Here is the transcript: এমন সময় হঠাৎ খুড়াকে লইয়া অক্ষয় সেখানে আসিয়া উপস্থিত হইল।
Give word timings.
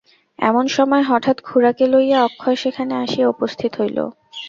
এমন 0.39 0.65
সময় 0.67 1.03
হঠাৎ 1.03 1.37
খুড়াকে 1.41 1.85
লইয়া 1.87 2.19
অক্ষয় 2.23 2.57
সেখানে 2.63 2.93
আসিয়া 3.03 3.27
উপস্থিত 3.29 3.71
হইল। 3.81 3.97